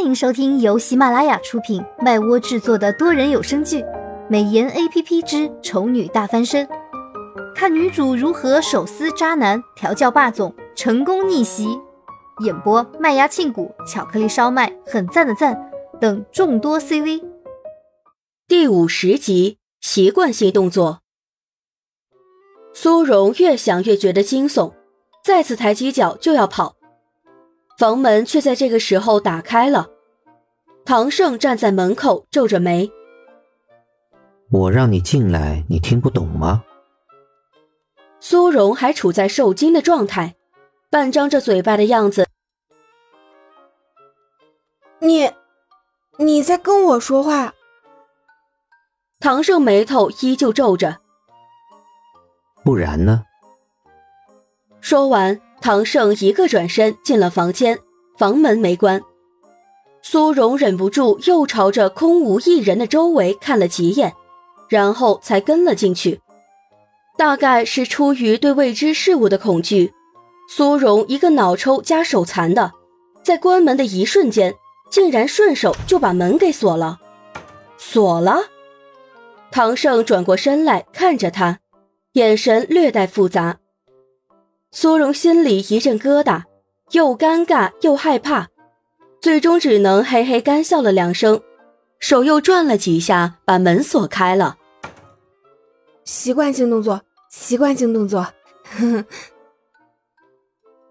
[0.00, 3.82] 欢迎收听由喜马拉雅出品、麦窝制作的多人有声剧
[4.30, 6.66] 《美颜 A P P 之丑女大翻身》，
[7.54, 11.78] 看女主如何手撕渣男、调教霸总、成功逆袭。
[12.42, 17.22] 演播：麦芽庆谷、巧克力烧麦、很赞的赞等众多 C V。
[18.48, 21.00] 第五十集，习惯性动作。
[22.72, 24.72] 苏荣越想越觉得惊悚，
[25.22, 26.76] 再次抬起脚就要跑。
[27.78, 29.89] 房门却在这个时候打开了，
[30.90, 32.90] 唐胜站在门口皱着眉
[34.50, 36.64] ：“我让你进来，你听不懂吗？”
[38.18, 40.34] 苏荣还处在受惊的状态，
[40.90, 42.26] 半张着嘴巴的样子。
[44.98, 45.30] 你，
[46.18, 47.54] 你在跟我说话？
[49.20, 50.98] 唐胜眉头依旧皱着。
[52.64, 53.22] 不然呢？
[54.80, 55.40] 说完。
[55.60, 57.78] 唐胜一个转身进了房间，
[58.18, 59.00] 房门没关。
[60.02, 64.14] 苏荣忍不住又朝着空无一人的周围看了几眼，
[64.68, 66.20] 然后才跟了进去。
[67.16, 69.92] 大概是出于对未知事物的恐惧，
[70.48, 72.72] 苏荣一个脑抽加手残的，
[73.22, 74.54] 在关门的一瞬间，
[74.90, 76.98] 竟然顺手就把门给锁了。
[77.76, 78.44] 锁了。
[79.50, 81.58] 唐胜转过身来看着他，
[82.12, 83.58] 眼神略带复杂。
[84.72, 86.44] 苏荣心里一阵疙瘩，
[86.92, 88.48] 又尴尬又害怕，
[89.20, 91.40] 最终只能嘿嘿干笑了两声，
[91.98, 94.56] 手又转了几下，把门锁开了。
[96.04, 98.26] 习惯性动作，习惯性动作。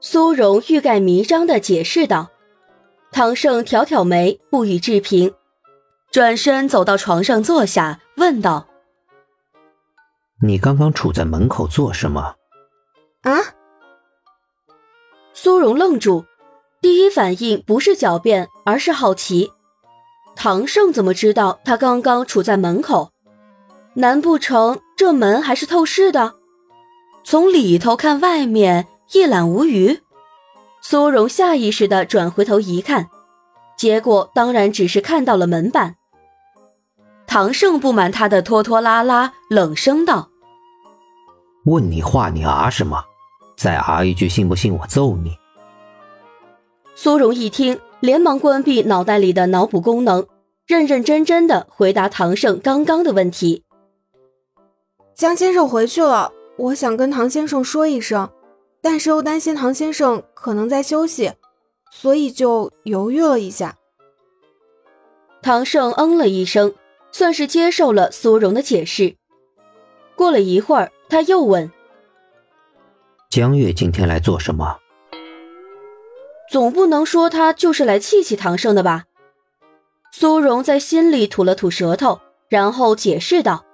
[0.00, 2.30] 苏荣欲盖弥彰的解释道。
[3.10, 5.34] 唐胜挑挑眉，不予置评，
[6.10, 8.66] 转身走到床上坐下，问道
[10.42, 12.36] ：“你刚刚杵在门口做什么？”
[13.22, 13.36] 啊？
[15.34, 16.24] 苏荣愣住，
[16.82, 19.52] 第一反应不是狡辩，而是好奇。
[20.34, 23.12] 唐胜怎么知道他刚刚处在门口？
[23.94, 26.34] 难不成这门还是透视的？
[27.22, 30.00] 从里头看外面一览无余。
[30.82, 33.08] 苏荣下意识的转回头一看，
[33.76, 35.94] 结果当然只是看到了门板。
[37.28, 40.30] 唐胜不满他的拖拖拉拉，冷声道
[41.64, 43.04] ：“问你话，你啊什么？”
[43.56, 45.30] 再啊一句，信不信我揍你？
[46.94, 50.26] 苏荣一听，连忙关闭脑袋里的脑补功能，
[50.66, 53.64] 认认真真的回答唐胜刚刚的问题。
[55.14, 58.30] 江先生回去了，我想跟唐先生说一声，
[58.80, 61.32] 但是又担心唐先生可能在休息，
[61.90, 63.76] 所以就犹豫了一下。
[65.42, 66.74] 唐胜嗯了一声，
[67.10, 69.16] 算是接受了苏荣的解释。
[70.14, 71.70] 过了一会儿，他又问。
[73.30, 74.76] 江月今天来做什么？
[76.52, 79.04] 总不能说他就是来气气唐胜的吧？
[80.12, 82.20] 苏荣在心里吐了吐舌头，
[82.50, 83.64] 然后解释道：“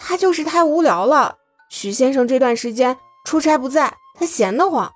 [0.00, 1.36] 他就是太无聊了。
[1.68, 4.90] 许先生这段时间出差不在，他闲得慌，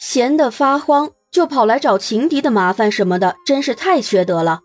[0.00, 4.62] 闲得发慌，就跑来找情敌的麻烦什么的，真是太缺德了。”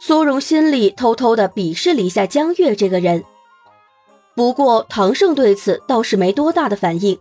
[0.00, 3.22] 苏荣心里偷偷的鄙视了一下江月这个人。
[4.34, 7.20] 不过，唐胜对此倒是没多大的反应，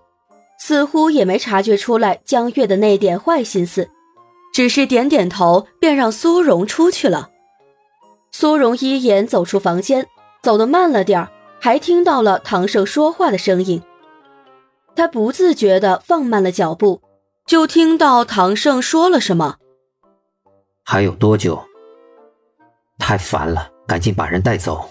[0.64, 3.90] 似乎也没察觉出来江月的那点坏心思，
[4.54, 7.32] 只是点点头，便让苏荣出去了。
[8.32, 10.06] 苏荣一眼走出房间，
[10.44, 13.82] 走得慢了点儿，还听到了唐胜说话的声音。
[14.96, 17.02] 他不自觉地放慢了脚步，
[17.48, 19.58] 就听到唐胜说了什么
[20.86, 21.60] ：“还有多久？
[23.00, 24.88] 太烦了，赶紧把人带走。”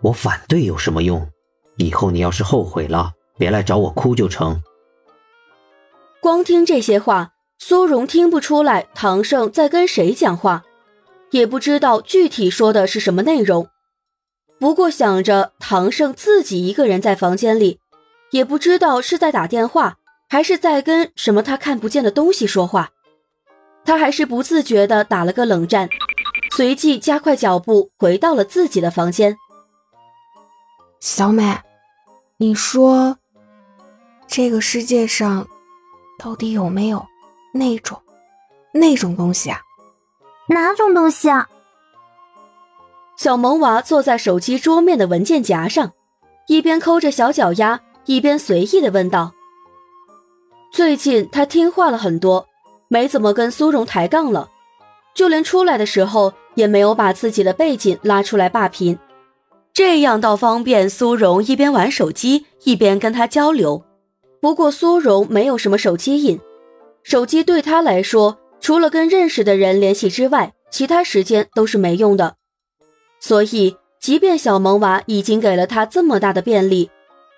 [0.00, 1.28] 我反对有什么用？
[1.76, 4.60] 以后你要是后悔了，别来找我哭就成。
[6.20, 10.64] 光听这些话，苏荣听不出来唐胜在跟谁讲话，
[11.30, 13.68] 也不知道具体说的是什么内容。
[14.58, 17.78] 不过想着唐胜自己一个人在房间里，
[18.32, 22.90] 也不知道是在打电话，还是在跟什么他看不见的东西说话，
[23.84, 25.88] 他还是不自觉的打了个冷战，
[26.50, 29.36] 随即加快脚步回到了自己的房间。
[30.98, 31.60] 小美，
[32.38, 33.18] 你说，
[34.28, 35.48] 这个世界上
[36.18, 37.04] 到底有没有
[37.52, 37.98] 那种
[38.72, 39.60] 那种东西啊？
[40.48, 41.48] 哪种东西啊？
[43.16, 45.92] 小萌娃坐在手机桌面的文件夹上，
[46.46, 49.32] 一边抠着小脚丫，一边随意的问道
[50.72, 52.46] ：“最近他听话了很多，
[52.88, 54.50] 没怎么跟苏荣抬杠了，
[55.14, 58.98] 就连出来的时候也没有把自己的背景拉出来霸屏。”
[59.72, 63.84] 这样倒方便苏荣一边玩手机一边跟他交流。
[64.40, 66.40] 不过苏荣没有什么手机瘾，
[67.02, 72.36] 手机对他来说，除了跟认识的人联系之外，其他时间都是没用的。
[73.20, 76.90] 所以，即便小萌娃已经给了他这么大的便利，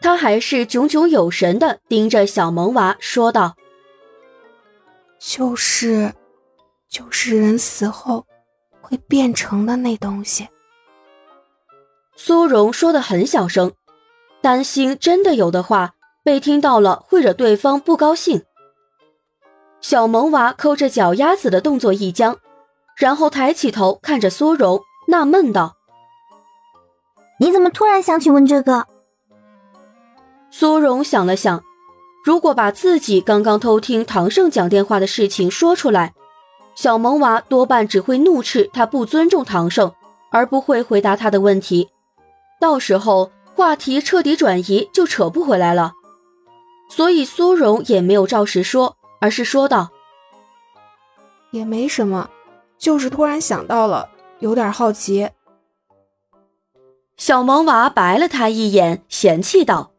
[0.02, 3.55] 他还是炯炯有神的盯着小萌娃说道
[5.19, 6.12] ：“就是，
[6.88, 8.26] 就是人死后
[8.82, 10.47] 会变成的那东西。”
[12.14, 13.73] 苏荣说的很小声，
[14.43, 18.43] 担心真的有的话被听到了会惹对方不高兴。
[19.81, 22.37] 小萌娃抠着脚丫子的动作一僵，
[22.96, 25.76] 然后抬起头看着苏荣，纳闷道
[27.40, 28.87] ：“你怎么突然想起问这个？”
[30.52, 31.62] 苏荣想了想，
[32.25, 36.12] 如果把自己刚刚偷听唐胜讲电话的事情说出来，
[36.75, 39.90] 小萌娃多半只会怒斥他不尊重唐胜，
[40.31, 41.88] 而不会回答他的问题。
[42.61, 45.94] 到时候话题彻底转移，就扯不回来了。
[46.90, 49.88] 所以苏荣也没有照实说，而是说道
[51.52, 52.28] ：“也没什么，
[52.76, 54.10] 就是突然想到了，
[54.40, 55.31] 有点好奇。”
[57.16, 59.92] 小萌娃白了他一眼，嫌弃道：“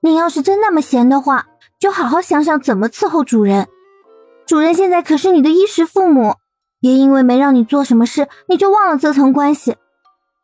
[0.00, 1.48] 你要是真那么闲的话，
[1.80, 3.68] 就好好想想怎么伺候主人。
[4.46, 6.36] 主人现在可是你的衣食父母，
[6.80, 9.76] 别因为没让你做什么事，你就忘了这层关系。”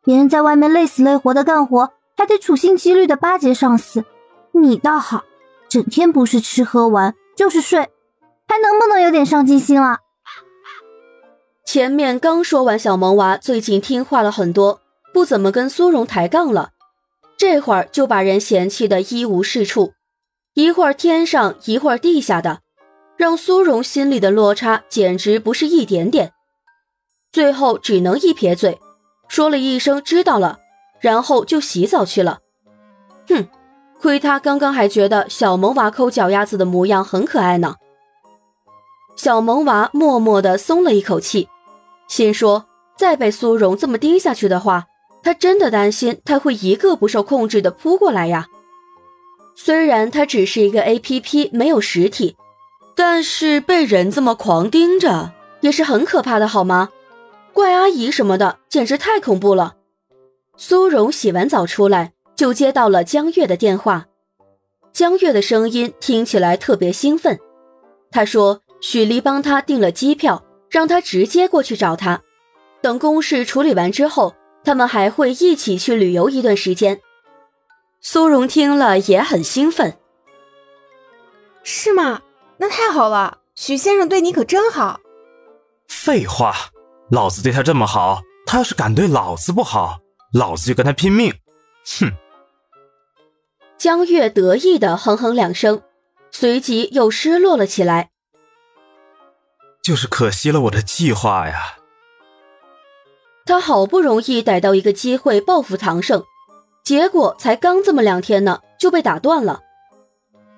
[0.03, 4.05] 别人在外面累死累活的干活，还得处心积虑的巴结上司，
[4.57, 5.25] 你倒好，
[5.67, 7.79] 整天不是吃喝玩就是睡，
[8.47, 9.99] 还能不能有点上进心了？
[11.65, 14.79] 前面刚说完，小萌娃最近听话了很多，
[15.13, 16.69] 不怎么跟苏荣抬杠了，
[17.37, 19.93] 这会儿就把人嫌弃的一无是处，
[20.53, 22.61] 一会儿天上一会儿地下的，
[23.17, 26.31] 让苏荣心里的落差简直不是一点点，
[27.29, 28.79] 最后只能一撇嘴。
[29.27, 30.59] 说了一声“知道了”，
[31.01, 32.39] 然后就洗澡去了。
[33.27, 33.47] 哼，
[34.01, 37.75] 亏他刚刚还觉得小萌娃抠脚丫子的模样很可爱呢。
[39.15, 41.47] 小萌娃默默地松了一口气，
[42.07, 42.65] 心说：
[42.97, 44.85] 再被苏荣这么盯下去的话，
[45.23, 48.47] 他真的担心他会一个不受控制的扑过来呀。
[49.55, 52.35] 虽然他只是一个 A P P，没有实体，
[52.93, 55.31] 但是被人这么狂盯着
[55.61, 56.89] 也是很可怕的，好吗？
[57.53, 59.75] 怪阿姨什么的，简直太恐怖了。
[60.57, 64.05] 苏荣洗完澡出来，就接到了江月的电话。
[64.93, 67.39] 江月的声音听起来特别兴奋。
[68.11, 72.21] 他说许离帮他订了机票，让他直接过去找他。
[72.81, 77.01] 等公事处理完之后，他们还会一起去旅游一段时间。
[77.99, 79.97] 苏荣听了也很兴奋。
[81.63, 82.21] 是吗？
[82.57, 84.99] 那太好了，许先生对你可真好。
[85.87, 86.53] 废话。
[87.11, 89.99] 老子对他这么好，他要是敢对老子不好，
[90.33, 91.31] 老子就跟他拼命！
[91.99, 92.11] 哼！
[93.85, 95.83] 江月得意的哼哼两声，
[96.31, 98.09] 随即又失落了起来。
[99.83, 101.77] 就是可惜了我的计划呀！
[103.45, 106.23] 他好不容易逮到一个机会报复唐胜，
[106.83, 109.61] 结果才刚这么两天呢，就被打断了。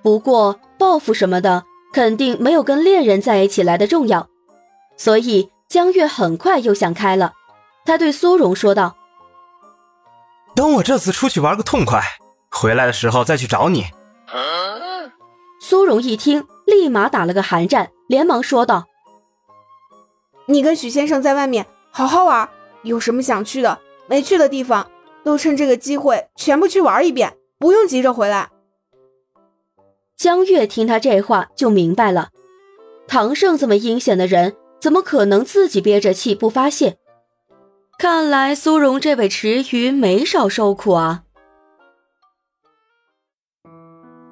[0.01, 4.29] 不过报复什么的，肯定没有跟恋人在一起来的重要，
[4.95, 5.51] 所以。
[5.67, 7.33] 江月很快又想开了，
[7.83, 8.95] 他对苏荣说道
[10.55, 12.01] ：“等我这次出去玩个痛快，
[12.57, 13.85] 回来的时候再去找你。”
[15.61, 18.85] 苏荣一听，立马打了个寒战，连忙说道
[20.47, 22.49] ：“你跟许先生在外面好好玩，
[22.83, 24.89] 有什么想去的、没去的地方，
[25.23, 28.49] 都趁这个机会全部去玩一遍，不用急着回来。”
[30.15, 32.29] 江月听他这话就明白了，
[33.07, 34.55] 唐胜这么阴险的人。
[34.79, 36.97] 怎么可能自己憋着气不发泄？
[37.97, 41.23] 看来苏荣这位池鱼没少受苦啊！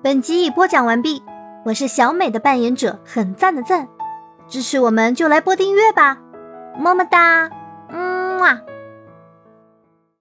[0.06, 1.24] 本集已播讲完毕，
[1.64, 3.88] 我是小美的扮演者，很赞的赞，
[4.48, 6.20] 支持我们就来播订阅吧，
[6.78, 7.50] 么么哒，
[7.90, 8.75] 嗯。